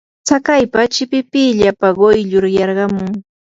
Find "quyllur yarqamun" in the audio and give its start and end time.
1.97-3.11